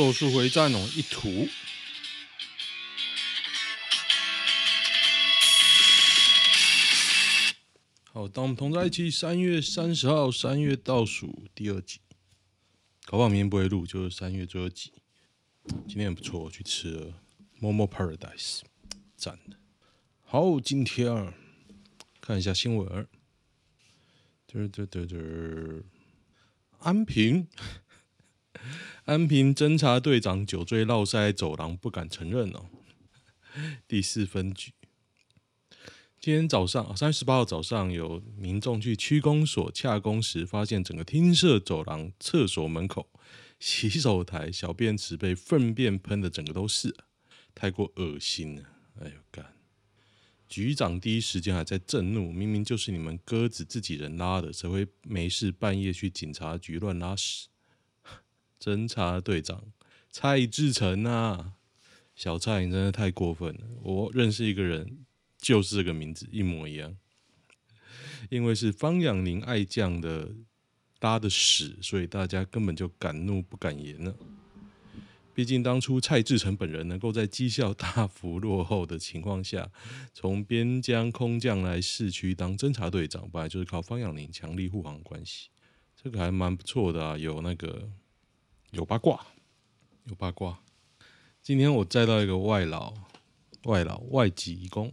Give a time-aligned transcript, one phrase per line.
[0.00, 1.46] 咒术回战哦，一图。
[8.10, 12.00] 好，当我们同在一起，三月三十号，三月倒数第二集，
[13.04, 14.90] 搞不好明天不会录，就是三月最后一集。
[15.86, 17.12] 今天也不错，我去吃了
[17.60, 18.60] Momo Paradise，
[19.14, 19.58] 赞的。
[20.24, 21.34] 好，今天啊，
[22.22, 23.06] 看一下新闻。
[24.50, 25.82] 嘚嘚嘚嘚，
[26.78, 27.46] 安平，
[29.06, 32.66] 安平侦查队长酒醉落塞走廊，不敢承认哦。
[33.88, 34.72] 第四分局，
[36.20, 43.08] 今天早上三月十八号早上，有民众去区公所洽公时，发现整个厅舍走廊、厕所门口、
[43.58, 46.94] 洗手台、小便池被粪便喷的整个都是，
[47.54, 48.62] 太过恶心了。
[49.00, 49.54] 哎呦干！
[50.48, 57.46] 局长第一时间还在震怒，明明就是你们鸽子自己人拉的，谁会没事半夜去警察局乱拉屎？
[58.60, 59.64] 侦查队长
[60.10, 61.54] 蔡志成啊，
[62.14, 63.60] 小蔡你真的太过分了！
[63.82, 64.98] 我认识一个人，
[65.38, 66.96] 就是这个名字一模一样，
[68.28, 70.34] 因为是方养宁爱将的
[70.98, 74.14] 搭的屎，所以大家根本就敢怒不敢言了。
[75.32, 79.70] 毕竟当初蔡志成本人能够在绩效大幅落后的情况下，
[80.12, 85.48] 从边疆空降来市区当侦察队长，本来就是靠方养宁强力护航关系，
[85.96, 87.16] 这个还蛮不错的啊。
[87.16, 87.88] 有那个
[88.72, 89.26] 有八卦，
[90.04, 90.60] 有八卦。
[91.42, 92.94] 今天我载到一个外劳，
[93.64, 94.92] 外劳外籍移工，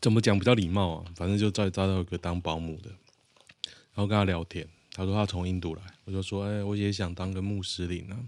[0.00, 1.04] 怎么讲比较礼貌啊？
[1.14, 2.88] 反正就载载到一个当保姆的，
[3.92, 4.66] 然后跟他聊天。
[4.92, 8.18] 他说他从印度来，我就说，哎、我也想当个穆斯林啊，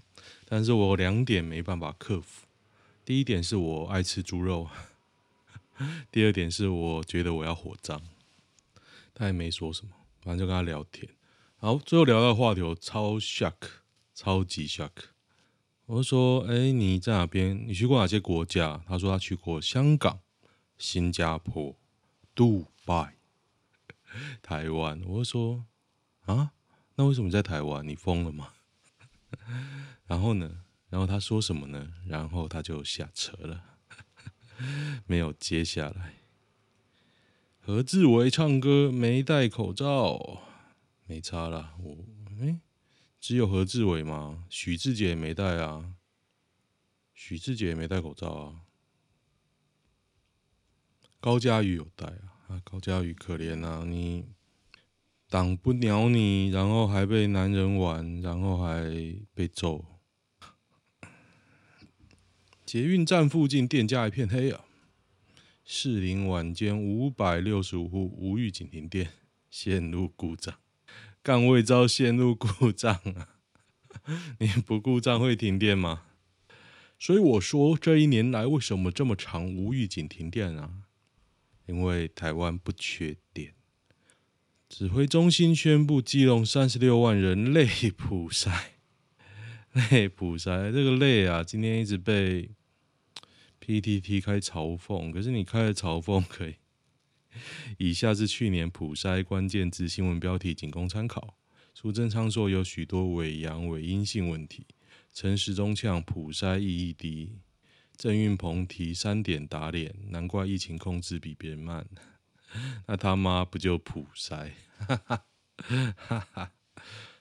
[0.44, 2.46] 但是我两点没办法克服。
[3.04, 4.68] 第一点是我爱吃猪肉，
[6.12, 8.00] 第二点是我觉得我要火葬。
[9.14, 11.10] 他也没说什么，反正就跟他聊天。
[11.62, 13.52] 好最后聊到话题，我超 shock，
[14.14, 14.88] 超级 shock。
[15.84, 17.68] 我就说，哎、你在哪边？
[17.68, 18.82] 你去过哪些国家？
[18.88, 20.20] 他说他去过香港、
[20.78, 21.76] 新加坡、
[22.34, 23.16] 杜拜、
[24.40, 25.02] 台湾。
[25.06, 25.66] 我就说，
[26.24, 26.52] 啊？
[26.94, 27.86] 那为什么在台湾？
[27.86, 28.54] 你疯了吗？
[30.08, 30.62] 然后呢？
[30.88, 31.92] 然后他说什么呢？
[32.06, 33.64] 然后他就下车了，
[35.06, 36.14] 没有接下来。
[37.60, 40.40] 何志伟唱歌没戴口罩，
[41.10, 41.74] 没差了。
[41.80, 42.06] 我
[42.40, 42.60] 哎，
[43.18, 44.44] 只有何志伟吗？
[44.48, 45.96] 许志杰也没戴啊，
[47.12, 48.60] 许志杰也没戴口罩啊。
[51.18, 54.24] 高嘉瑜有戴啊，啊，高嘉瑜可怜啊，你。
[55.28, 58.84] 挡不了你，然后还被男人玩，然后还
[59.34, 59.84] 被揍。
[62.64, 64.64] 捷运站附近店家一片黑啊！
[65.64, 69.12] 士林晚间五百六十五户无预警停电，
[69.48, 70.56] 线路故障，
[71.22, 73.28] 干味遭线路故障啊！
[74.38, 76.04] 你不故障会停电吗？
[76.98, 80.70] 所以我说这一年来为什么这么长无预警停电啊？
[81.66, 83.54] 因为台湾不缺电。
[84.68, 88.50] 指挥中心宣布，基隆三十六万人累普筛，
[89.72, 92.50] 累普筛这个累啊，今天一直被
[93.60, 95.12] PTT 开嘲讽。
[95.12, 96.54] 可是你开的嘲讽可以，
[97.78, 101.36] 以下是去年普筛关键字新闻标题，仅供参考。
[101.74, 104.66] 苏贞昌说有许多伪阳伪阴性问题，
[105.12, 107.38] 陈时中呛普筛意义低，
[107.96, 111.86] 郑运鹏提三点打脸，难怪疫情控制比别人慢。
[112.86, 114.50] 那他妈不就普筛？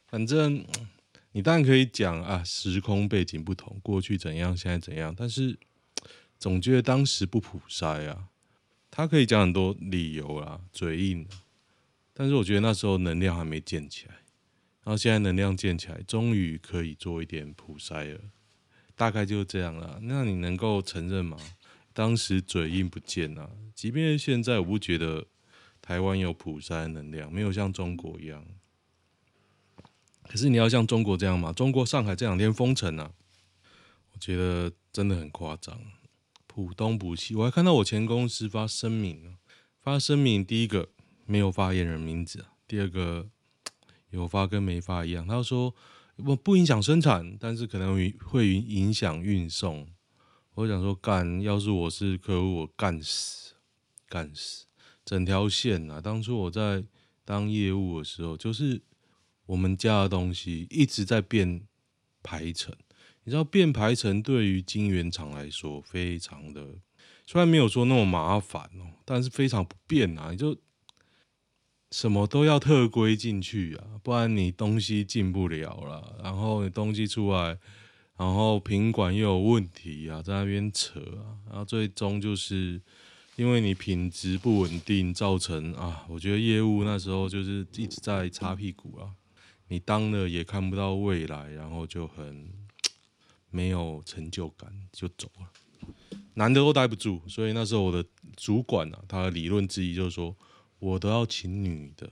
[0.08, 0.66] 反正
[1.34, 5.58] 你当然可以讲啊，时空背景不同，过去怎样，现在怎样，但是
[6.40, 8.30] 总觉得当时不普筛啊。
[8.92, 11.28] 他可以讲很多理由啊，嘴硬。
[12.14, 14.14] 但是我觉得那时候能量还没建起来，
[14.84, 18.20] 然后现在能量建起来，终于可以做一点普筛了。
[18.96, 20.00] 大概就是这样了。
[20.02, 21.38] 那你能够承认吗？
[21.94, 23.50] 当时嘴硬不见啊。
[23.74, 25.26] 即便现在，我不觉得
[25.82, 28.46] 台湾有普筛能量，没有像中国一样。
[30.24, 31.54] 可是你要像中国这样吗？
[31.54, 33.14] 中国上海这两天封城啊，
[34.12, 35.80] 我觉得真的很夸张。
[36.60, 39.38] 补东补西，我还看到我前公司发声明，
[39.80, 40.90] 发声明第一个
[41.26, 43.30] 没有发言人名字，第二个
[44.10, 45.26] 有发跟没发一样。
[45.26, 45.74] 他说
[46.18, 47.96] 不不影响生产，但是可能
[48.26, 49.88] 会影响运送。
[50.56, 53.54] 我想说干，要是我是客户，我干死。
[54.10, 54.66] 干死
[55.06, 56.02] 整条线啊！
[56.02, 56.84] 当初我在
[57.24, 58.82] 当业务的时候，就是
[59.46, 61.62] 我们家的东西一直在变
[62.22, 62.76] 排程。
[63.30, 66.66] 你知道变排程对于晶圆厂来说非常的，
[67.28, 70.32] 虽然没有说那么麻烦哦，但是非常不便啊！
[70.32, 70.58] 你就
[71.92, 76.16] 什么都要特规进去啊，不然你东西进不了了。
[76.24, 77.56] 然后你东西出来，
[78.18, 82.82] 然后品管又有问题啊，在那边扯啊，然后最终就是
[83.36, 89.14] 因为你品质不稳定，造成啊，我觉得业务那时候就是一直在擦屁股啊。
[89.68, 92.52] 你当了也看不到未来，然后就很
[93.50, 95.50] 没有成就感，就走了。
[96.36, 98.04] 男的都待不住，所以那时候我的
[98.36, 100.36] 主管啊，他的理论之一就是说。
[100.82, 102.10] 我都要请女的，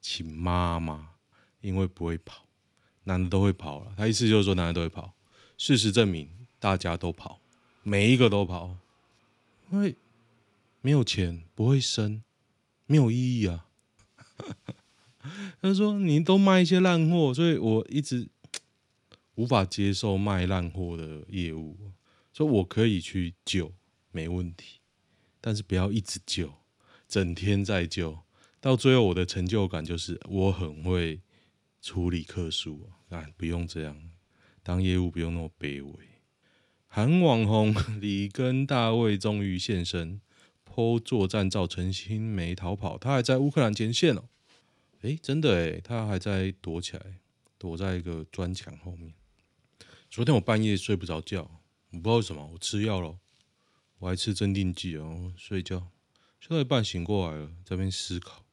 [0.00, 1.10] 请妈妈，
[1.60, 2.44] 因为不会跑，
[3.04, 3.94] 男的都会跑了。
[3.96, 5.14] 他意思就是说，男的都会跑。
[5.56, 6.28] 事实证明，
[6.58, 7.40] 大家都跑，
[7.84, 8.76] 每一个都跑，
[9.70, 9.94] 因为
[10.80, 12.24] 没有钱，不会生，
[12.86, 13.68] 没有意义啊。
[15.62, 18.28] 他说：“你都卖一些烂货，所以我一直
[19.34, 21.76] 无法接受卖烂货的业务。
[22.32, 23.72] 说我可以去救，
[24.10, 24.80] 没问题，
[25.40, 26.52] 但是不要一直救。”
[27.06, 28.20] 整天在救，
[28.58, 31.20] 到最后我的成就感就是我很会
[31.82, 33.28] 处理客诉啊！
[33.36, 34.10] 不用这样，
[34.62, 35.92] 当业务不用那么卑微。
[36.86, 40.22] 韩网红李根大卫终于现身
[40.64, 44.30] ，po 作战照，陈新梅逃跑，他还在乌克兰前线哦。
[45.02, 47.18] 诶，真的诶，他还在躲起来，
[47.58, 49.12] 躲在一个砖墙后面。
[50.12, 53.18] 昨天我半夜睡不着觉，我不知道为什么，我吃药了，
[53.98, 55.88] 我还吃镇定剂哦，睡觉。
[56.38, 58.44] 睡到一半醒过来了，在边思考，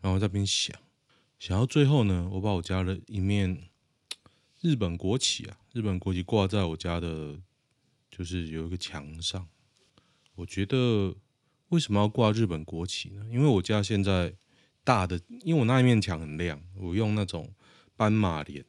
[0.00, 0.74] 然后在边想，
[1.38, 3.68] 想到最后呢，我把我家的一面
[4.62, 7.38] 日本国旗啊，日本国旗挂在我家的，
[8.10, 9.46] 就是有一个墙上。
[10.36, 11.14] 我觉得
[11.68, 13.26] 为什么要挂日本国旗呢？
[13.30, 14.34] 因为我家现在
[14.82, 17.52] 大的，因为我那一面墙很亮，我用那种
[17.94, 18.64] 斑马帘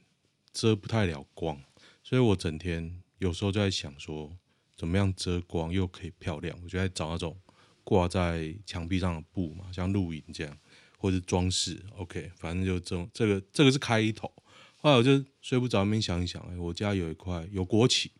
[0.53, 1.61] 遮不太了光，
[2.03, 4.37] 所以我整天有时候就在想说，
[4.75, 6.57] 怎么样遮光又可以漂亮？
[6.63, 7.37] 我就在找那种。
[7.83, 10.55] 挂在墙壁上的布嘛，像露营这样，
[10.99, 11.83] 或者装饰。
[11.97, 14.31] OK，反正就这种，这个这个是开头。
[14.77, 18.11] 后来我就睡不着，没想一想，哎，我家有一块有国旗，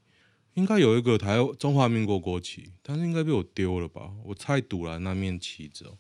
[0.55, 4.11] 应该有一个台中华民国国旗，但是应该被我丢了吧？
[4.25, 5.95] 我太赌了那面旗子哦，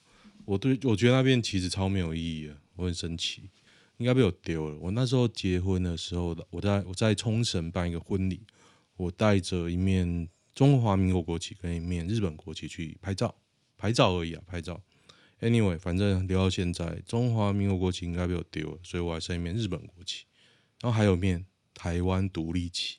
[0.45, 3.51] 我对我觉得那面旗子超没有意义的，我很生气，
[4.01, 4.77] 应该被我丢了。
[4.79, 8.41] 我那时候结婚的时候，我在我在冲绳办一个婚礼，
[8.97, 13.35] 我带着一面中华民国国旗跟一面日本国旗去拍照。
[13.77, 14.79] 拍照而已啊，拍照。
[15.39, 20.25] Anyway，反正留到现在，中华民国国旗应该被我丢了，所以我还剩一面日本国旗，
[20.81, 22.97] 然后还有面台湾独立旗。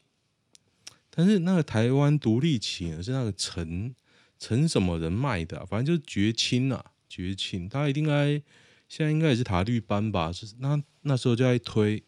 [1.08, 3.94] 但是那个台湾独立旗呢，是那个陈
[4.40, 5.64] 陈什么人卖的？
[5.66, 7.68] 反正就是绝亲啊，绝亲。
[7.68, 8.42] 他一定该
[8.92, 10.30] 现在应该也是塔绿班吧？
[10.30, 12.02] 是那那时候就在推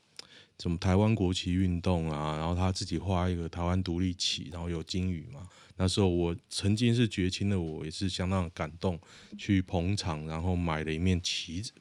[0.58, 5.48] 什么台湾国旗运动啊，然后他自己画一个台湾独立旗，然后有金鱼嘛。
[5.76, 9.00] 那时候我曾经是绝亲的，我也是相当感动，
[9.38, 11.72] 去捧场，然后买了一面旗子。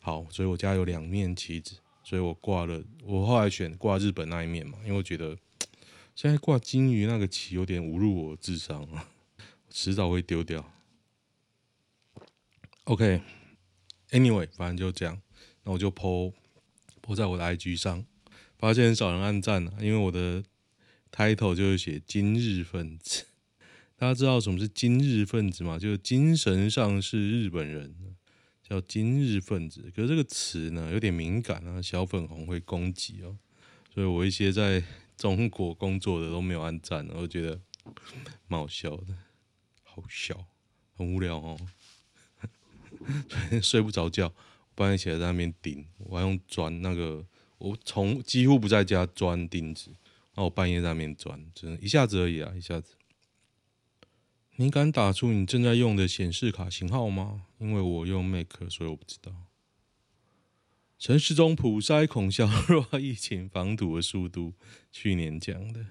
[0.00, 2.82] 好，所以我家有两面旗子，所以我挂了。
[3.04, 5.38] 我后来选挂日本那一面嘛，因为我觉得
[6.16, 9.08] 现在挂金鱼那个旗有点侮辱我智商啊，
[9.70, 10.68] 迟早会丢掉。
[12.86, 13.22] OK
[14.10, 15.20] Anyway，反正就这样，
[15.64, 16.32] 那我就 po
[17.02, 18.04] po 在我的 IG 上，
[18.58, 20.44] 发现很少人按赞啊，因为我的。
[21.12, 23.24] title 就是写今日分子，
[23.96, 25.76] 大家知道什么是今日分子吗？
[25.76, 27.92] 就是精神上是日本人，
[28.62, 29.90] 叫今日分子。
[29.94, 33.36] 可是这个词呢有点敏感啊，小粉红会攻击哦，
[33.92, 34.80] 所以我一些在
[35.16, 37.60] 中国工作的都没有按赞，我觉得
[38.46, 39.06] 蛮好笑的，
[39.82, 40.46] 好笑，
[40.96, 41.58] 很无聊哦，
[43.62, 44.32] 睡不着觉，
[44.74, 47.24] 半夜起来在那边钉，我还用砖那个，
[47.58, 49.90] 我从几乎不在家钻钉子。
[50.32, 52.94] 然后我半夜在那边转，真的一下子而已啊，一下子。
[54.56, 57.46] 你敢打出你正在用的显示卡型号吗？
[57.58, 59.32] 因为我用 Mac，所以我不知道。
[60.98, 64.52] 城市中普筛恐削弱疫情防堵的速度，
[64.92, 65.86] 去年讲的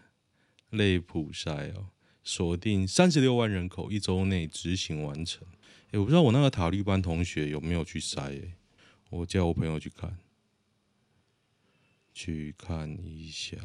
[0.70, 1.90] 类普筛哦，
[2.24, 5.46] 锁定三十六万人口，一周内执行完成。
[5.92, 8.20] 哎，我不知道我那个塔绿班同学有没有去筛？
[8.20, 8.54] 哎，
[9.10, 10.18] 我叫我朋友去看，
[12.14, 13.58] 去看一下。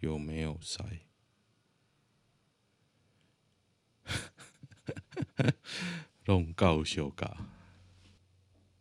[0.00, 0.84] 有没有塞？
[6.26, 7.46] 弄搞笑嘎，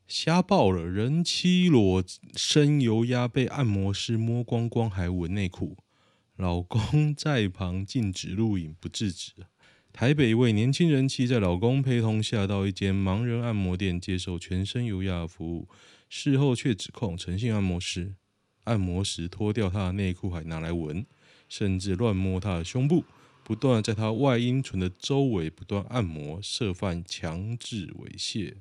[0.07, 0.83] 瞎爆了！
[0.83, 2.03] 人妻裸
[2.35, 5.77] 身油压被按摩师摸光光，还闻内裤，
[6.35, 9.33] 老公在旁禁止录影，不制止。
[9.93, 15.67] 台北一位年轻人妻在老公陪同下到一间盲人按摩店接受全身油压服务，
[16.09, 18.15] 事后却指控诚信按摩师。
[18.63, 21.05] 按摩时脱掉他的内裤，还拿来闻，
[21.49, 23.03] 甚至乱摸他的胸部。
[23.43, 28.53] 不断在他外阴唇的周围不断按摩，涉犯强制猥亵。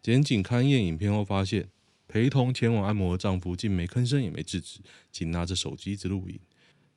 [0.00, 1.68] 检警勘验影片后发现，
[2.06, 4.80] 陪同前往按摩的丈夫竟没吭声也没制止，
[5.12, 6.38] 仅拿着手机一直录影。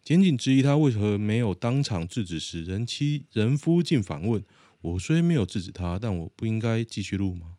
[0.04, 4.44] 检警质疑他为何没有当场制止时，人妻人夫竟反问
[4.82, 7.58] ：“我虽没有制止他，但我不应该继续录吗？”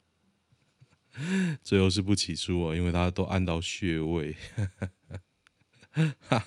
[1.63, 4.35] 最后是不起诉哦，因为他都按到穴位。
[5.91, 6.39] 哈哈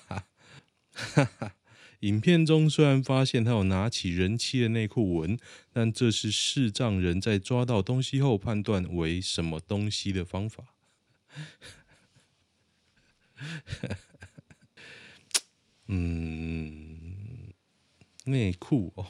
[0.92, 1.52] 哈哈。
[2.00, 5.38] 影片中虽然发现他有拿起人妻的内裤闻，
[5.72, 10.74] 但这是视障人在抓到东西后判断为什么东西的方法。
[15.88, 17.52] 嗯，
[18.24, 19.06] 内裤哦，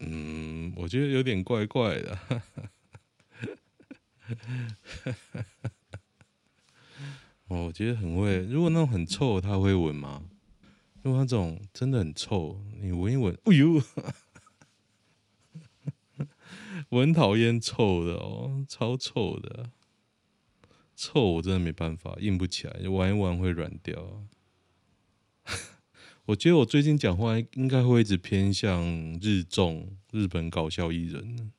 [0.00, 2.18] 嗯，我觉得有点怪怪的。
[7.48, 8.44] 哦，我觉得很会。
[8.46, 10.24] 如果那种很臭，他会闻吗？
[11.02, 13.80] 如果那种真的很臭，你闻一闻，哎呦，
[16.90, 19.70] 我很讨厌臭的哦，超臭的，
[20.96, 24.26] 臭我真的没办法，硬不起来，玩一玩会软掉。
[26.26, 28.84] 我觉得我最近讲话应该会一直偏向
[29.22, 31.52] 日综日本搞笑艺人。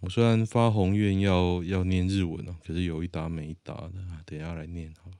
[0.00, 3.92] 我虽然发宏愿要要念日文哦，可是有一搭没一搭的，
[4.24, 5.10] 等一下来念好。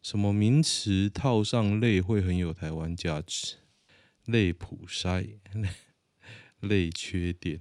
[0.00, 3.56] 什么名词套上泪会很有台湾价值？
[4.26, 5.68] 泪普筛、类
[6.60, 7.60] 类缺点，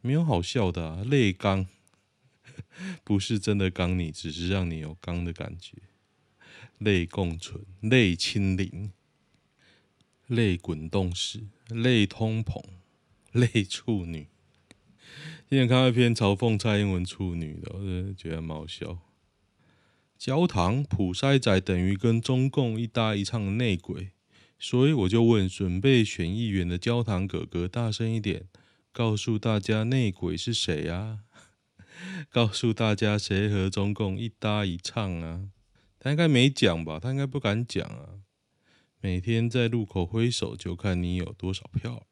[0.00, 1.04] 没有好笑的啊。
[1.04, 1.68] 类刚
[3.04, 5.78] 不是真的刚你，只是让你有刚的感觉。
[6.78, 8.90] 泪共存、泪清零、
[10.30, 12.62] 类滚动式、类通膨、
[13.32, 14.28] 类处女。
[15.48, 19.00] 今天看到一篇嘲讽蔡英文处女的，我觉得蛮好笑。
[20.16, 24.10] 焦糖普筛仔等于跟中共一搭一唱的内鬼，
[24.56, 28.44] 所以我就问准备选议员的焦糖哥哥大声一点，
[28.92, 31.24] 告诉大家内鬼是谁啊？
[32.30, 35.48] 告诉大家谁和中共一搭一唱啊？
[35.98, 37.00] 他应该没讲吧？
[37.00, 38.22] 他应该不敢讲啊。
[39.02, 42.06] 每天在路口挥手，就看你有多少票。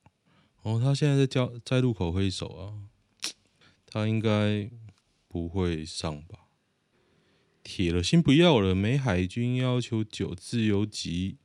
[0.63, 2.89] 哦，他现在在交在路口挥手啊，
[3.85, 4.71] 他应该
[5.29, 6.47] 不会上吧？
[7.63, 11.37] 铁了心不要了，美海军要求九自由级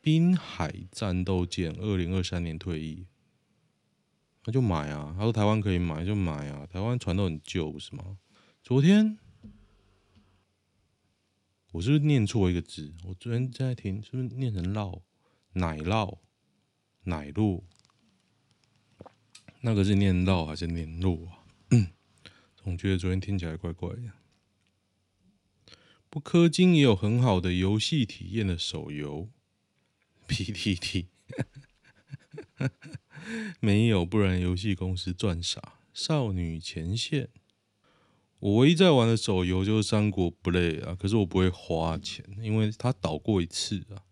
[0.00, 3.06] 滨海战斗舰二零二三年退役，
[4.44, 5.12] 那就买啊！
[5.18, 6.64] 他说台湾可以买就买啊！
[6.64, 8.18] 台湾船都很旧，不是吗？
[8.62, 9.18] 昨天
[11.76, 12.94] 我是不是念错一个字？
[13.04, 15.02] 我昨天在听，是不是念成酪
[15.52, 16.20] 奶酪
[17.02, 17.64] 奶酪？
[19.60, 21.44] 那个是念酪还是念烙啊？
[22.56, 24.10] 总觉得昨天听起来怪怪的。
[26.08, 29.28] 不氪金也有很好的游戏体验的手游
[30.28, 31.08] ，PTT
[33.60, 35.74] 没有，不然游戏公司赚傻。
[35.92, 37.28] 少女前线，
[38.38, 44.04] 我唯一在玩的手游就是《三国 Play》啊，可是我不会花钱，因为他倒过一次啊，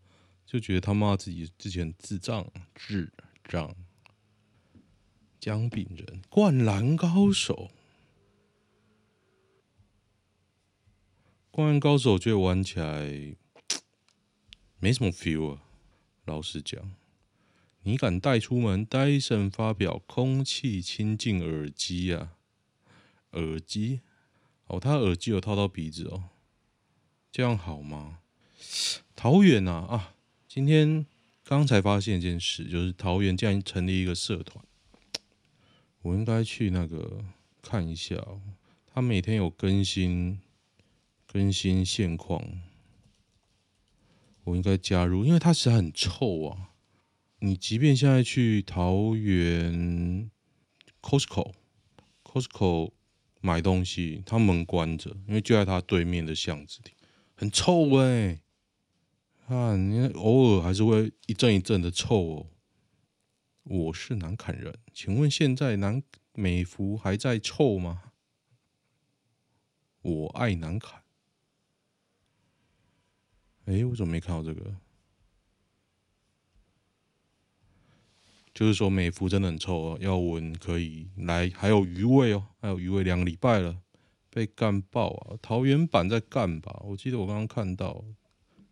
[0.47, 3.13] 就觉得他妈自己之前智障智
[3.45, 3.75] 障。
[5.39, 7.71] 姜饼人，灌篮高手。
[11.51, 13.37] 灌篮高手，觉得玩起来
[14.79, 15.63] 没什么 feel 啊。
[16.25, 16.95] 老实讲，
[17.83, 18.87] 你敢带出门？
[18.87, 22.39] 戴森发表空气清净耳机啊，
[23.33, 24.01] 耳机
[24.67, 26.25] 哦，他耳机有套到鼻子哦，
[27.31, 28.21] 这样好吗？
[29.15, 30.15] 桃园啊啊，
[30.49, 31.07] 今天
[31.45, 34.65] 刚才发现一件事，就是桃园竟然成立一个社团，
[36.03, 37.25] 我应该去那个
[37.63, 38.41] 看一下哦，
[38.87, 40.41] 他每天有更新。
[41.27, 42.61] 更新现况，
[44.45, 46.71] 我应该加入，因为它实在很臭啊！
[47.41, 50.31] 你即便现在去桃园
[51.03, 52.93] Costco，Costco
[53.45, 56.93] 买东西，他门关着，因为就在他对面的巷子里，
[57.35, 58.41] 很臭哎、
[59.49, 62.47] 啊，你偶尔还是会一阵一阵的臭哦。
[63.65, 68.13] 我是南坎人，请问现在南美孚还在臭吗？
[70.01, 71.03] 我爱南坎。
[73.67, 74.75] 哎，我怎么没看到这个？
[78.55, 83.83] 就是说美孚真的很臭哦，要闻可以来，还有余味哦，还有余味，两个礼拜了，
[84.31, 85.37] 被干爆啊！
[85.43, 86.81] 桃园版在干吧？
[86.85, 88.05] 我记得我刚刚看到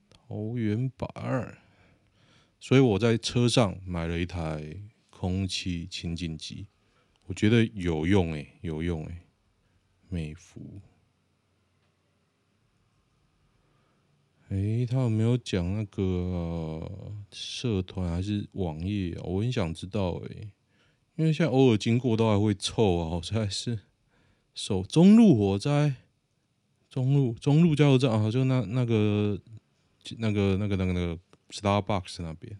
[0.09, 1.59] 桃园版，
[2.61, 4.77] 所以我在车上买了一台
[5.11, 6.69] 空气清净机，
[7.27, 9.25] 我觉得有用哎，有用哎，
[10.09, 10.81] 美孚。
[14.53, 16.87] 诶，他有没有讲那个、
[17.31, 19.23] 社团还是网页啊？
[19.25, 20.53] 我很想知道诶，
[21.17, 23.79] 因为现在偶尔经过都还会臭啊，好像是
[24.55, 25.95] 手中路火灾，
[26.91, 29.41] 中路中路加油站啊，就那那个
[30.19, 31.19] 那个那个那个那个
[31.49, 32.59] Starbucks 那边，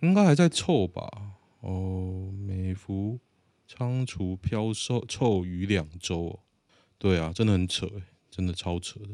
[0.00, 1.08] 应该还在臭吧？
[1.60, 3.20] 哦，美孚
[3.68, 6.40] 仓储飘臭臭鱼两周，
[6.98, 9.10] 对啊，真的很扯诶，真的超扯的。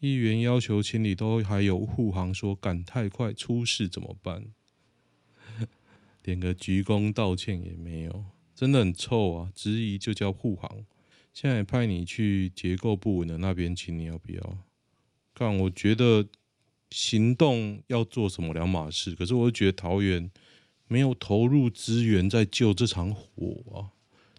[0.00, 4.46] 议员要求清理，都还有护航说赶太快出事怎么办？
[6.24, 9.52] 连个鞠躬道歉也没有，真的很臭啊！
[9.54, 10.84] 质疑就叫护航，
[11.34, 14.58] 现在派你去结构不稳的那边清，你要不要？
[15.34, 16.26] 看，我觉得
[16.90, 20.30] 行动要做什么两码事，可是我觉得桃园
[20.88, 23.92] 没有投入资源在救这场火啊，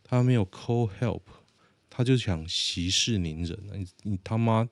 [0.03, 1.21] 他没有 call help，
[1.89, 4.67] 他就想息事宁人，你你他妈！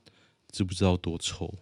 [0.52, 1.56] 知不知道多臭？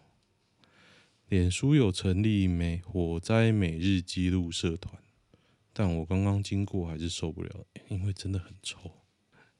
[1.27, 5.03] 脸书有成立美火灾每日记录社团，
[5.73, 8.91] 但我刚刚经过还是受不了，因为真的很臭，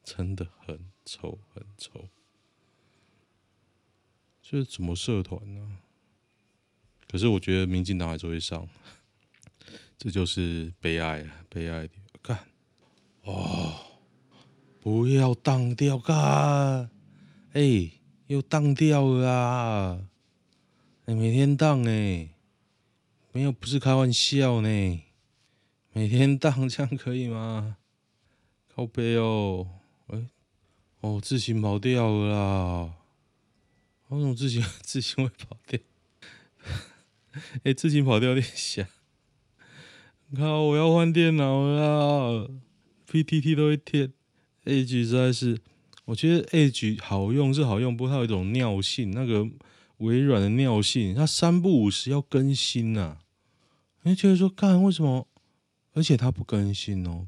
[0.02, 2.08] 真的很臭很臭。
[4.42, 5.80] 这是什么社团呢？
[7.06, 8.66] 可是我觉得民进党还是会上，
[9.98, 11.46] 这就是悲哀啊！
[11.50, 12.48] 悲哀的干
[13.24, 13.76] 哦，
[14.80, 16.90] 不要当掉干
[17.52, 17.92] 哎。
[18.28, 20.00] 又当掉了啊！
[21.06, 22.30] 你每天当哎，
[23.32, 24.68] 没有，不是开玩笑呢。
[25.94, 27.78] 每天当这样可以吗？
[28.68, 29.68] 靠北哦，
[30.08, 30.28] 哎，
[31.00, 32.94] 哦，自行跑掉了啦！
[34.10, 35.80] 为什么自行 自行会跑掉？
[37.64, 38.90] 哎，自行跑掉有点吓！
[40.36, 42.52] 靠，我要换电脑了
[43.10, 44.12] ，PTT 都会贴，
[44.66, 45.62] 哎，实在是。
[46.08, 49.46] 我觉得 Edge 好用是好用，不过它有一种尿性，那个
[49.98, 53.20] 微软的尿性，它三不五时要更新呐、啊。
[54.04, 55.28] 你觉得说，干为什么？
[55.92, 57.28] 而且它不更新哦，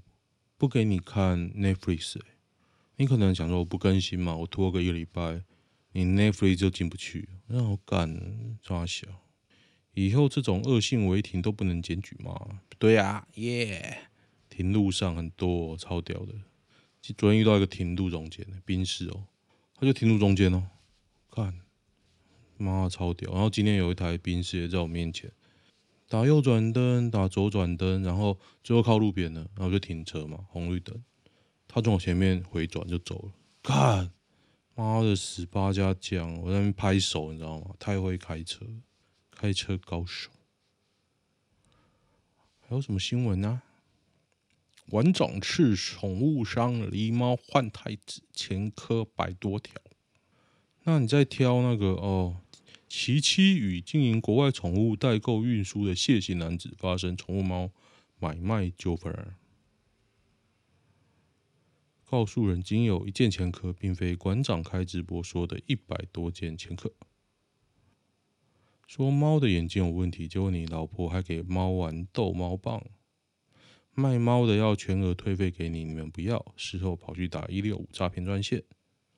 [0.57, 2.21] 不给你看 Netflix、欸。
[2.95, 5.41] 你可能想说，我不更新嘛，我拖个一个礼拜，
[5.91, 9.07] 你 Netflix 就进不去，那我干抓小。
[9.93, 12.61] 以后这种恶性违停都不能检举吗？
[12.77, 14.03] 对啊，耶，
[14.49, 16.33] 停路上很多超屌的。
[17.01, 19.25] 昨天遇到一个停路中间的宾士哦，
[19.73, 20.67] 他就停路中间哦，
[21.31, 21.59] 看，
[22.57, 23.31] 妈超屌！
[23.31, 25.31] 然后今天有一台宾士也在我面前，
[26.07, 31.03] 打右转灯，打左转灯，然后最后靠路边了，然后就停车嘛，红绿灯，
[31.67, 33.31] 他从我前面回转就走了，
[33.63, 34.11] 看，
[34.75, 37.75] 妈的十八家将，我在那边拍手，你知道吗？
[37.79, 38.65] 太会开车，
[39.31, 40.29] 开车高手。
[42.67, 43.63] 还有什么新闻呢？
[44.89, 49.79] 馆长斥宠物商狸猫换太子，前科百多条。
[50.83, 52.37] 那你在挑那个哦？
[52.87, 57.69] 其妻与经营国外宠物代购运输的谢姓男子发生宠物猫
[58.17, 59.13] 买卖纠纷，
[62.03, 66.91] 告诉人仅有一件前科，并非馆长开直播说的一百多件前科。
[68.87, 72.83] 说猫的眼睛有问题，结果你老婆还给猫玩逗猫棒。
[73.99, 78.63] 卖猫的要全额退费给你，你们不要，事后跑去打一六五诈骗专线，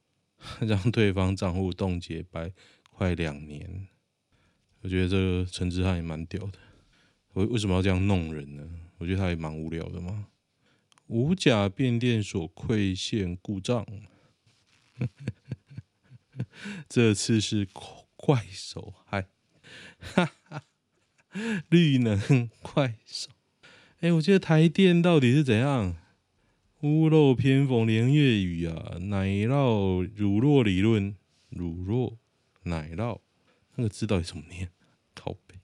[0.60, 2.52] 让对方账户冻结白
[2.90, 3.88] 快两年。
[4.82, 6.58] 我觉得这个陈志汉也蛮屌的，
[7.34, 8.68] 为为什么要这样弄人呢？
[8.98, 10.28] 我觉得他也蛮无聊的嘛。
[11.08, 13.86] 五甲变电所馈线故障，
[16.90, 17.68] 这次是
[18.16, 19.28] 怪手害，
[20.00, 20.64] 哈哈，
[21.70, 23.30] 绿能怪手。
[24.02, 25.96] 哎、我记得台电到底是怎样？
[26.80, 28.98] 屋漏偏逢连夜雨啊！
[29.00, 31.16] 奶酪乳酪理论，
[31.50, 32.16] 乳酪
[32.64, 33.20] 奶酪
[33.76, 34.72] 那个字到底怎么念？
[35.14, 35.60] 靠北。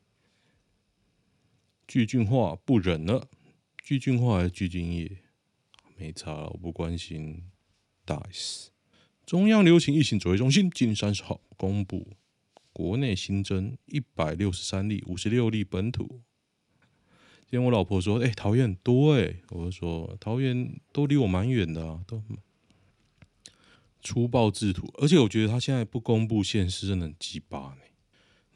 [1.87, 3.27] 具俊樺不忍了，
[3.83, 5.17] 具俊樺还是具俊曄？
[5.97, 7.41] 没差，我不关心。
[8.05, 8.69] 大 S。
[9.25, 12.15] 中央流行疫情指挥中心今三十号公布，
[12.71, 16.21] 国内新增一百六十三例，五十六例本土。
[17.49, 22.21] 今天我老婆说：“哎、欸，桃园很多哎、欸。”我就说：“桃园都离我蛮远的啊，都
[24.01, 24.93] 粗暴制图。
[24.97, 27.77] 而且我觉得他现在不公布县市真的很鸡巴呢。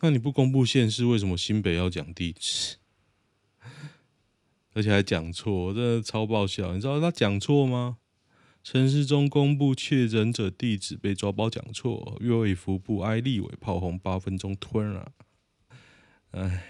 [0.02, 2.80] 那你不公布县市，为什么新北要讲地址？
[4.74, 6.74] 而且还讲错，真的超爆笑。
[6.74, 8.00] 你知道他讲错吗？
[8.62, 15.14] 陈市中公布确诊者地址被抓包讲错，岳卫福部挨立委炮轰八分钟吞了。
[16.32, 16.68] 哎。”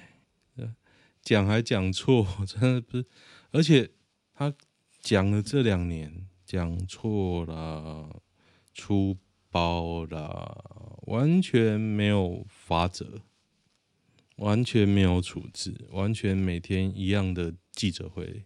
[1.23, 3.05] 讲还讲错， 真的不是，
[3.51, 3.91] 而且
[4.33, 4.53] 他
[5.01, 8.21] 讲了这两年讲错了，
[8.73, 9.17] 出
[9.49, 13.21] 包了，完全没有法则，
[14.37, 18.45] 完全没有处置，完全每天一样的记者会。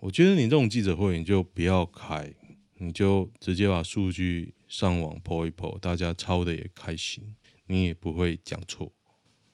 [0.00, 2.34] 我觉得你这种记者会你就不要开，
[2.78, 7.36] 你就直接把数据上网 po 一 po，大家抄的也开心，
[7.66, 8.92] 你也不会讲错，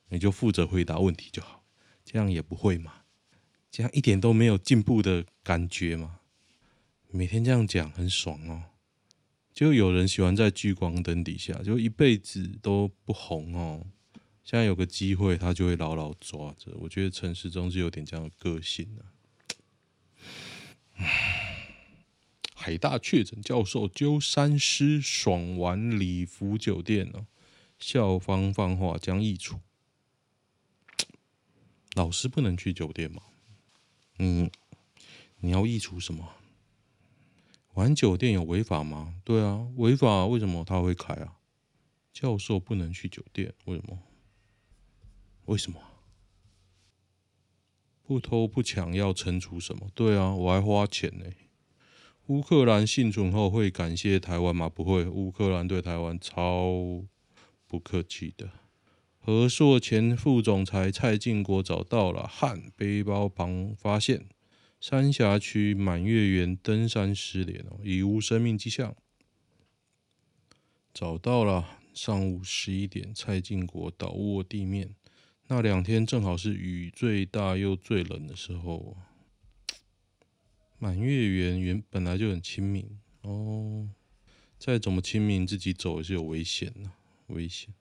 [0.09, 1.65] 你就负责回答问题就好，
[2.07, 3.03] 这样也不会嘛，
[3.69, 6.21] 这样一点都没有进步的感觉嘛，
[7.11, 8.63] 每天这样讲很爽哦，
[9.53, 13.85] 就有人喜欢在聚光灯底下，就一辈子都不红哦，
[14.45, 19.03] 现在有个机会他就会牢牢抓着，我觉得陈时中是有点这样的个性啊。
[22.55, 27.27] 海大确诊教授揪三师爽玩礼服酒店哦，
[27.79, 29.61] 校方放话将易处。
[31.97, 33.23] 老师不能去酒店吗？
[34.19, 34.51] 嗯，
[35.39, 36.29] 你要议处什么？
[37.73, 39.15] 玩酒店有违法吗？
[39.25, 41.39] 对啊，违法为什么他会开啊？
[42.13, 43.99] 教授不能去酒店，为什么？
[45.47, 45.81] 为什么？
[48.03, 49.89] 不偷不抢要惩处什么？
[49.95, 51.25] 对啊，我还花钱呢。
[52.27, 54.69] 乌克兰幸存后会感谢台湾吗？
[54.69, 57.03] 不会，乌克兰对台湾超
[57.67, 58.51] 不客气的。
[59.27, 64.29] 和硕前副总裁蔡进国找到了汉背包旁发现
[64.81, 68.95] 三峡区满月园登山失联哦，已无生命迹象。
[70.95, 74.95] 找到了，上午十一点，蔡进国倒卧地面。
[75.49, 78.97] 那两天正好是雨最大又最冷的时候，
[80.79, 82.89] 满月园原本来就很亲民
[83.23, 83.89] 哦，
[84.57, 86.93] 再怎么亲民，自己走也是有危险的，
[87.35, 87.75] 危险。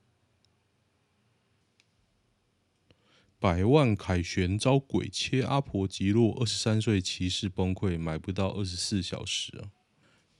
[3.46, 9.70] 百万凯旋遭鬼切，阿婆击落二十三岁骑士崩溃，买不到二十四小时啊！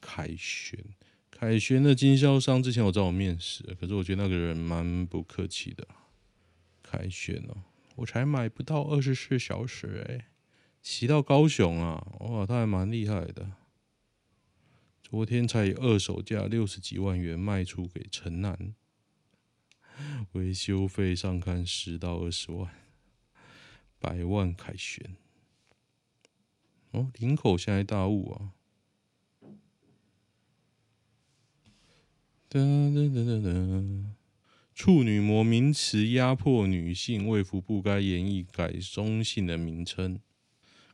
[0.01, 0.85] 凯旋，
[1.31, 5.87] 凯旋的经销商之前有找我面试，可是我觉得那个人蛮不客气的。
[6.83, 7.63] 凯旋哦，
[7.95, 10.27] 我才买不到二十四小时哎，
[10.83, 13.53] 骑到高雄啊，哇，他还蛮厉害的。
[15.01, 18.75] 昨天才以二手价六十几万元卖出给城南，
[20.33, 22.69] 维修费上看十到二十万，
[23.99, 25.17] 百万凯旋。
[26.91, 28.53] 哦，林口现在大雾啊。
[32.49, 34.05] 噔噔噔噔噔。
[34.75, 40.21] 处女膜名词压迫女性，卫福部该研议改中性的名称。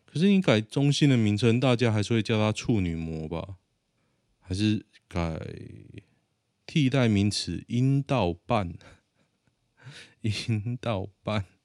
[0.05, 3.57] 可是你改中性的名称，大家还是会叫它处女膜吧？
[4.38, 5.41] 还是改
[6.65, 8.79] 替代名词阴道瓣？
[10.21, 11.45] 阴道瓣？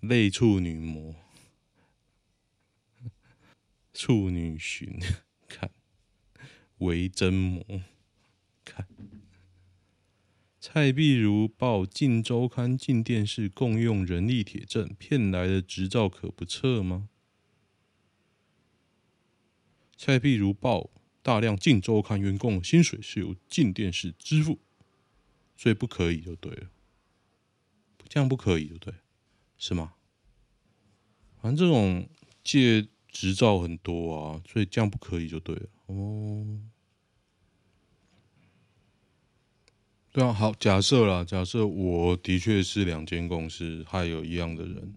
[0.00, 1.14] 类处女膜？
[3.92, 5.02] 处女蟳？
[5.48, 5.70] 看
[6.78, 7.64] 微针膜？
[8.64, 8.86] 看。
[10.58, 17.08] 蔡壁如报《镜周刊》、镜电视共用人力铁证，骗来的执照可不测吗？
[19.96, 20.90] 蔡壁如报
[21.22, 24.58] 大量《镜周刊》员工薪水是由镜电视支付，
[25.56, 26.70] 所以不可以就对了，
[28.08, 28.94] 这样不可以就对，
[29.60, 29.92] 是吗？
[31.40, 32.08] 反正这种
[32.42, 36.60] 借执照很多啊，所以这样不可以就对了哦。
[40.10, 44.94] 对啊，好，假设啦，假设我的确是两间公司还有一样的人，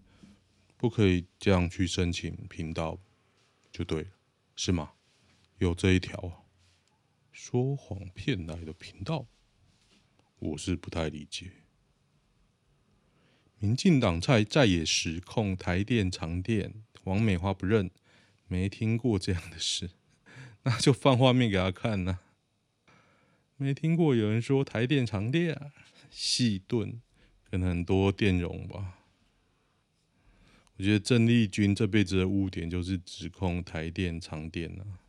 [0.77, 2.97] 不可以这样去申请频道，
[3.69, 4.09] 就对了，
[4.55, 4.93] 是吗？
[5.57, 6.47] 有这一条啊，
[7.31, 9.27] 说谎骗来的频道，
[10.39, 11.51] 我是不太理解。
[13.63, 16.73] 民进党在在野时控台电长电，
[17.05, 17.89] 王美花不认，
[18.49, 19.91] 没听过这样的事，
[20.63, 22.19] 那就放画面给他看呐、啊。
[23.55, 25.71] 没听过有人说台电长电啊，
[26.11, 26.99] 细炖
[27.49, 28.97] 可能很多电容吧。
[30.75, 34.99] 我觉得郑丽君这辈子的污点就是指控台电长电啊。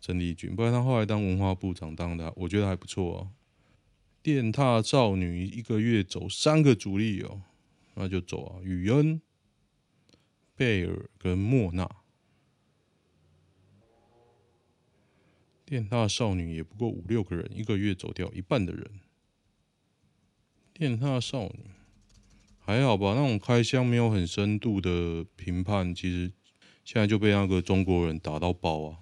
[0.00, 3.30] 郑丽君，不然他后来当文化部长当的，我觉得还不错哦。
[4.22, 7.42] 电獭少女一个月走三个主力哦，
[7.94, 9.20] 那就走啊，宇恩、
[10.54, 11.88] 贝尔跟莫娜。
[15.64, 18.90] 电獭少女也不过五六个人，一个月走掉一半的人。
[20.74, 21.70] 电獭少女
[22.58, 23.14] 还好吧？
[23.14, 26.32] 那种开箱没有很深度的评判，其实
[26.84, 28.98] 现在就被那个中国人打到爆啊！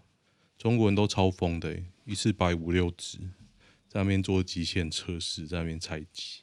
[0.57, 3.19] 中国人都超疯的，一次摆五六只，
[3.89, 6.43] 在那边做极限测试，在那边采集。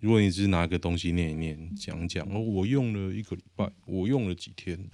[0.00, 4.90] 如果你只是拿个东西念一念，讲讲哦，我用了一个礼拜，我用了几天，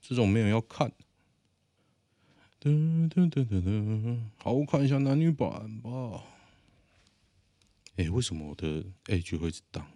[0.00, 0.92] 这种没有要看。
[2.60, 6.24] 噔噔噔噔噔，好，我看一下男女版吧。
[7.96, 9.86] 哎、欸，为什么我的 Edge 会是档？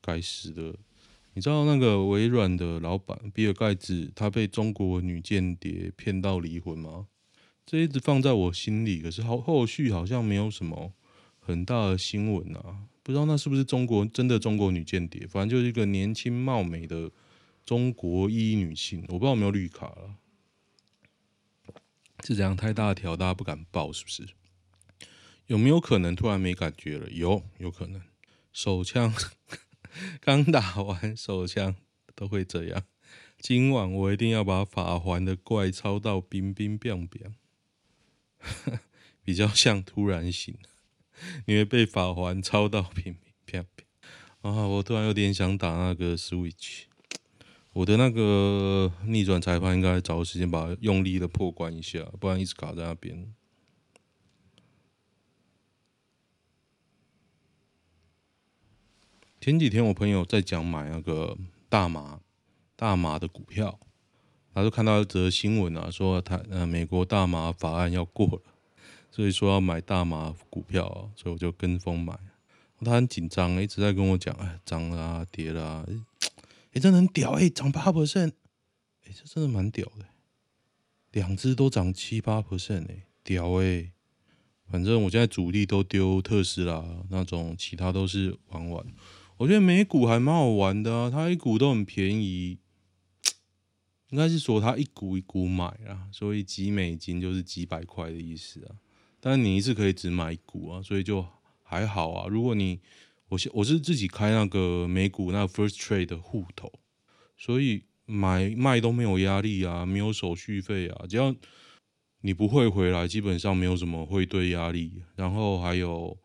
[0.00, 0.74] 该死的！
[1.34, 7.06] 你知道那个微软的老板比尔盖茨，他被中国女间谍骗到离婚吗？
[7.70, 10.92] 这一直放在我心里，可是后后续好像没有什么
[11.38, 15.24] 很大的新闻啊，不知道那是不是中国真的中国女间谍？
[15.28, 17.12] 反正就是一个年轻貌美的
[17.64, 20.16] 中国一女性，我不知道有没有绿卡了。
[22.24, 24.26] 是这样，太大条，大家不敢报，是不是？
[25.46, 27.08] 有没有可能突然没感觉了？
[27.08, 28.02] 有，有可能。
[28.52, 29.14] 手枪
[30.20, 31.76] 刚打完，手枪
[32.16, 32.82] 都会这样。
[33.38, 37.32] 今晚我一定要把法环的怪抄到冰冰冰冰，
[39.22, 40.56] 比较像突然醒，
[41.46, 43.86] 因为被法环操到冰冰冰冰。
[44.40, 46.84] 啊，我突然有点想打那个 Switch。
[47.72, 53.32] 我的那个逆转裁判应该找个时间把它用力的破关一下，不然一直卡在那边。
[59.40, 62.20] 前几天我朋友在讲买那个大麻，
[62.74, 63.78] 大麻的股票，
[64.52, 68.42] 他就看到一则新闻啊，说他呃美国大麻法案要过了，
[69.10, 72.18] 所以说要买大麻股票啊，所以我就跟风买。
[72.82, 75.86] 他很紧张，一直在跟我讲，哎，涨了啊，跌了啊，
[76.72, 78.32] 哎，真的很屌，哎，涨八 percent，
[79.04, 80.06] 哎，这真的蛮屌的，
[81.12, 83.92] 两只都涨七八 percent，哎，屌哎，
[84.70, 88.86] 反正我现在主力都丢特斯拉那种，其他都是玩玩。
[89.36, 92.56] 我觉得美股还蛮好玩的啊，它一股都很便宜，
[94.10, 98.76] 应该是说他一股一股买啊，所以几美金就是几百块的意思啊。
[99.18, 101.26] 但是你一次可以只买一股啊，所以就
[101.62, 102.28] 还好啊。
[102.28, 102.80] 如果你
[103.28, 106.72] 我是我是自己开那个美股那 First Trade 的户头，
[107.36, 111.34] 所以买卖都没有压力啊，没有手续费啊，只要
[112.20, 115.02] 你不会回来，基本上没有什么汇兑压力。
[115.16, 116.18] 然后还有。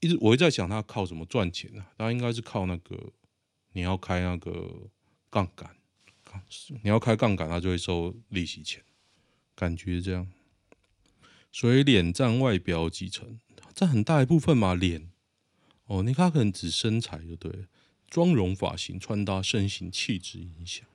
[0.00, 1.84] 一直我一直在想，他靠什么赚钱呢？
[1.96, 3.12] 他应该是靠那个，
[3.72, 4.88] 你要开那个
[5.28, 5.74] 杠杆，
[6.82, 8.82] 你要开杠杆，他就会收利息钱，
[9.54, 10.30] 感觉这样。
[11.50, 13.40] 所以脸占外表几成？
[13.74, 15.10] 占很大一部分嘛，脸。
[15.86, 17.66] 哦，你看可能指身材就对了，
[18.08, 20.86] 妆容、发型、穿搭、身形、气质影响。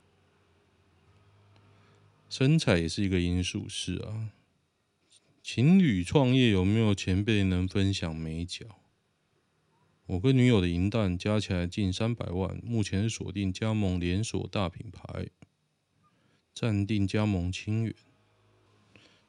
[2.29, 4.31] 身材也是一个因素，是啊。
[5.41, 8.65] 情侣创业有没有前辈能分享美角？
[10.05, 15.27] 我跟女友的银蛋加起来近三百万，目前锁定加盟连锁大品牌，
[16.53, 17.95] 暂定加盟清远，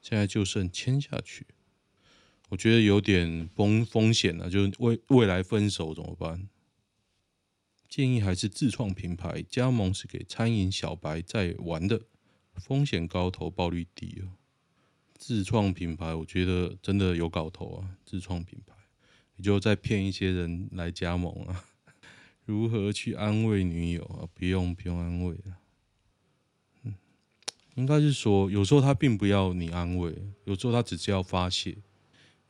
[0.01, 1.47] 现在就剩签下去。
[2.51, 6.49] 我觉得有点风风险了，就是未未来分手怎么办？
[7.89, 12.03] 建议还是自创品牌，加盟是给餐饮小白在玩的，
[12.55, 14.37] 风险高，投报率低哦。
[15.17, 17.97] 自创品牌，我觉得真的有搞头啊！
[18.05, 18.75] 自创品牌。
[19.37, 21.65] 你就再骗一些人来加盟啊？
[22.45, 24.29] 如何去安慰女友啊？
[24.35, 25.59] 不用不用安慰了。
[27.75, 31.77] 应该是说，有时候他并不要你安慰，有时候他只是要发泄，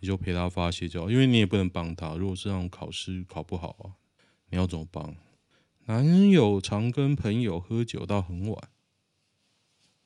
[0.00, 1.10] 你就陪他发泄就好。
[1.10, 2.14] 因为你也不能帮他。
[2.14, 3.96] 如果是让考试考不好啊，
[4.50, 5.16] 你要怎么帮？
[5.86, 8.68] 男友常跟朋友喝酒到很晚。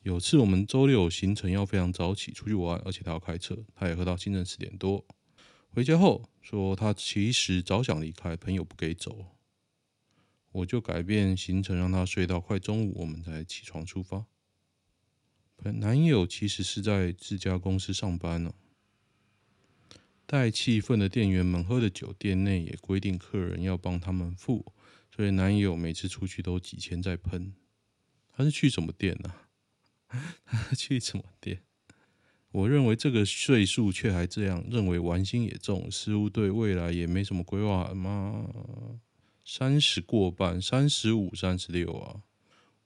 [0.02, 5.04] 有次我们周六行程要非常早起出去玩，而且他要开车，他也喝到清晨四点多。
[5.70, 9.26] 回家后说，他其实早想离开，朋友不给走，
[10.52, 14.24] 我就改变行程，让他睡到快中午，我们才起床出发。
[15.64, 18.55] 男友其实是在自家公司上班呢，
[20.25, 24.73] 带气氛的店员们喝的酒，店内也规定客人要帮他们付，
[25.14, 27.55] 所以男友每次出去都几千在喷。
[28.33, 29.35] 他是去什么店呢？
[30.44, 31.62] 他 去什么店？
[32.51, 38.49] 我认为这个岁数却还这样，认为玩心也重，似乎对未来也没什么规划吗？
[39.44, 42.23] 三十过半，三十五、三十六啊，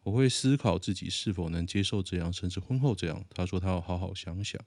[0.02, 3.24] 我会思考自己是否能接受这样，甚至婚后这样。
[3.30, 4.60] 他说他要好好想想，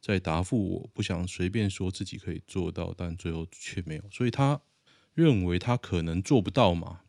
[0.00, 0.90] 再答复我。
[0.92, 4.60] 不想随便说自己可以做到，但最后却没有，所以他
[5.14, 7.00] 认为他可能做不到嘛？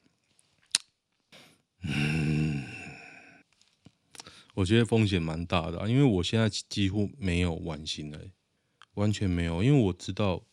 [1.81, 2.63] 嗯。
[4.55, 8.19] 我觉得风险蛮大的，因为我现在几乎没有玩心了，
[8.93, 9.63] 完全没有。
[9.63, 10.43] 因为我知道，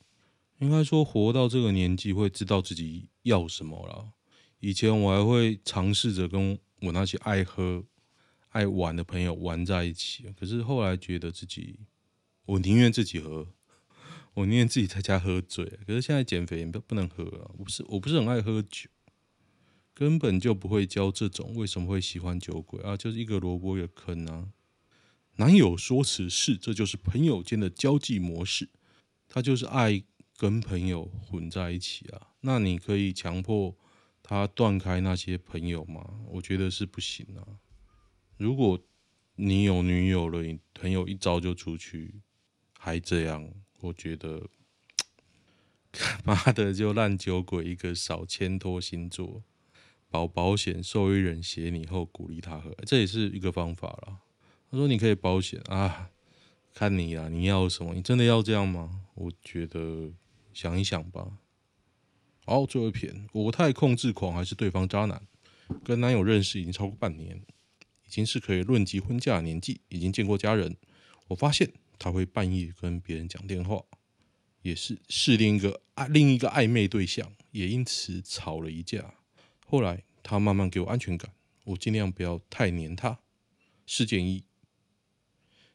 [0.58, 4.12] 应该说活到这个年纪会知道自己要什么了。
[4.60, 7.84] 以前我还会尝试着跟我那些爱喝、
[8.50, 11.80] 爱玩的朋友玩在一起，可是后来觉得自己，
[12.46, 13.46] 我宁愿自己喝，
[14.34, 15.64] 我宁愿自己在家喝醉。
[15.86, 18.88] 可是现在减肥不不能喝啊，我不是我不是很爱喝酒。
[19.92, 22.96] 根本就不会教这种，为什么会喜欢酒鬼啊？
[22.96, 24.48] 就是一个萝卜一个坑啊！
[25.36, 28.70] 男友说此事，这就是朋友间的交际模式。
[29.28, 30.02] 他就是爱
[30.38, 32.28] 跟朋友混在一起啊。
[32.40, 33.76] 那你可以强迫
[34.30, 36.08] 他断开那些朋友吗？
[36.28, 37.42] 我觉得是不行啊。
[38.36, 38.80] 如果
[39.34, 42.20] 你有女友了，你朋友一招就出去，
[42.78, 44.48] 还这样，我觉得，
[46.22, 49.42] 妈的就烂酒鬼一个，少牵拖星座。
[50.08, 54.18] 保保险，受益人写你后鼓励他喝，这也是一个方法啦。
[54.70, 56.08] 他说你可以保险啊，
[56.72, 57.94] 看你啊，你要什么？
[57.94, 59.06] 你真的要这样吗？
[59.14, 60.12] 我觉得
[60.52, 61.38] 想一想吧。
[62.50, 65.22] 好，最后一篇，我太控制狂还是对方渣男？
[65.84, 67.40] 跟男友认识已经超过半年，
[68.04, 70.76] 已经是可以论及婚嫁的年纪，已经见过家人。
[71.28, 73.84] 我发现他会半夜跟别人讲电话，
[74.62, 79.14] 也是是另一个爱另一个暧昧对象，也因此吵了一架。
[79.64, 81.32] 后来他慢慢给我安全感，
[81.66, 83.20] 我尽量不要太黏他。
[83.86, 84.42] 事件一：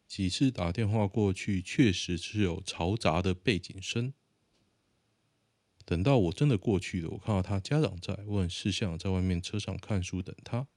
[0.09, 4.13] 几次打电话过去，确实是有嘈杂的背景声。
[5.85, 10.67] 等到我真的过去了，我看到他家长在，我很识相在外面车上看书等他。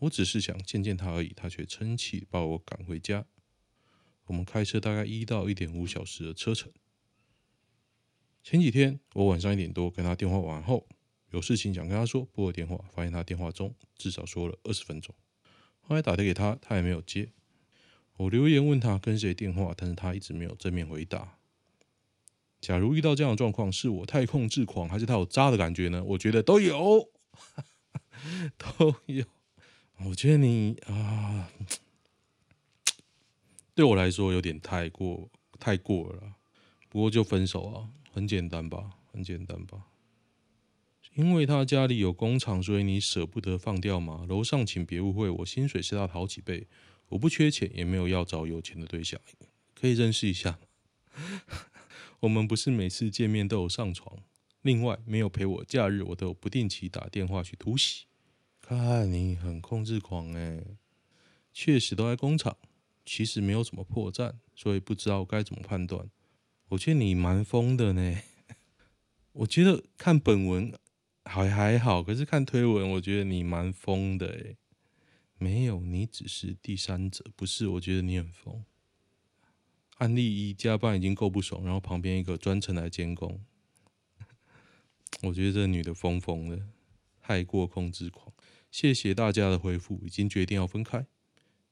[0.00, 3.24] 我只是想见见他而已，他却生气把我赶回家。
[4.26, 6.72] 我们开车大概一到一点五小时的车程。
[8.42, 10.86] 前几天我晚上一点多跟他电话完后。
[11.30, 15.14] 有事情想跟他说，拨了电话，发现他电话中至少说了二十分钟。
[15.80, 17.30] 后来打电给他，他也没有接。
[18.16, 21.36] 我留言问他跟谁电话，但是他一直没有正面回答。
[22.66, 26.02] 假如遇到这样的状况，是我太控制狂，还是他有渣的感觉呢？
[26.02, 27.08] 我觉得都有，
[28.58, 29.24] 都有。
[30.04, 31.48] 我觉得你啊，
[33.72, 36.34] 对我来说有点太过太过了。
[36.88, 39.86] 不过就分手啊，很简单吧，很简单吧。
[41.14, 44.26] 因为他家里有工厂，所以你舍不得放掉吗？
[44.28, 46.66] 楼上，请别误会，我薪水是他的好几倍，
[47.10, 49.20] 我不缺钱，也没有要找有钱的对象，
[49.72, 50.58] 可以认识一下。
[52.20, 54.18] 我们不是每次见面都有上床，
[54.62, 58.06] 另外没有陪我假日，我都有不定期打电话去突袭。
[58.60, 60.62] 看你很控制狂哎，
[61.52, 62.56] 确实都在工厂，
[63.04, 66.10] 其实没有什么破绽，所以不知道该怎么判断。
[66.68, 68.20] 我觉得你蛮疯的呢，
[69.32, 70.72] 我觉得看本文。
[71.28, 74.56] 还还好，可是看推文，我觉得你蛮疯的诶。
[75.38, 77.66] 没有，你只是第三者，不是？
[77.66, 78.64] 我觉得你很疯。
[79.96, 83.40] 案例一，加班已经够不爽，然后旁边一个专程来监工。
[85.22, 86.66] 我觉得这女的疯疯的，
[87.20, 88.32] 太过控制狂。
[88.70, 91.06] 谢谢大家的回复，已经决定要分开。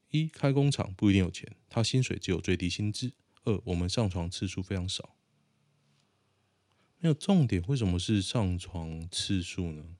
[0.09, 3.13] 一，开工厂不一定有钱，他薪水只有最低薪资。
[3.43, 5.15] 二，我们上床次数非常少。
[6.97, 9.97] 没有重点，为什么是上床次数呢？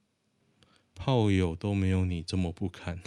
[0.96, 3.00] 炮友都没有你这么不堪，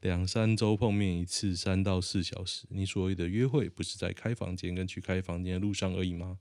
[0.00, 2.66] 两三周碰面一次，三到四小时。
[2.70, 6.38] 你所谓的约会，不是在开房间跟去开房间的路上而已吗？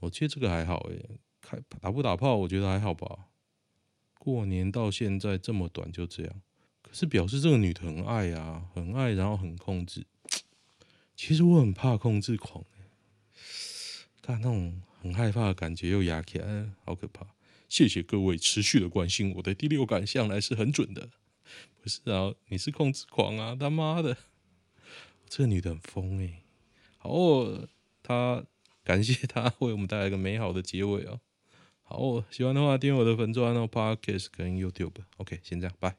[0.00, 3.26] 我觉得这个还好诶，开打不打炮，我觉得还好吧。
[4.18, 6.42] 过年到现在这么短就这样，
[6.82, 10.06] 可是表示这个女的很爱啊，很爱，然后很控制。
[11.16, 12.64] 其实我很怕控制狂，
[14.22, 14.82] 看那种。
[15.04, 17.26] 很害怕的感觉又压起来，好可怕！
[17.68, 21.10] 谢谢各位持续的关心，我的第六感向来是很准的。
[21.84, 23.54] 不是啊，你是控制狂啊！
[23.60, 24.16] 他妈的，
[25.28, 26.40] 这个女的很疯哎。
[26.96, 27.68] 好哦，
[28.02, 28.42] 她
[28.82, 31.20] 感谢她为我们带来一个美好的结尾哦。
[31.82, 34.94] 好哦，喜欢的话订阅我的粉钻哦，Podcast 跟 YouTube。
[35.18, 35.94] OK，先这样，拜。